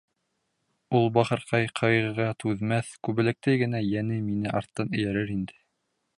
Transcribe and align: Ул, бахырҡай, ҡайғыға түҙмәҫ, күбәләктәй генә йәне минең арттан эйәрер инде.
Ул, 0.99 1.03
бахырҡай, 1.17 1.67
ҡайғыға 1.81 2.27
түҙмәҫ, 2.45 2.91
күбәләктәй 3.09 3.61
генә 3.65 3.83
йәне 3.93 4.19
минең 4.31 4.59
арттан 4.63 4.93
эйәрер 5.01 5.35
инде. 5.37 5.63